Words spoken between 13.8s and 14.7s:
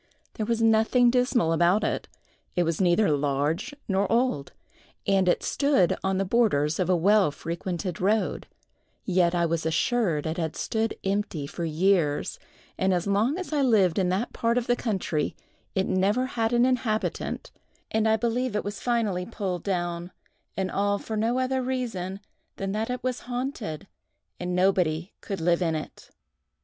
in that part of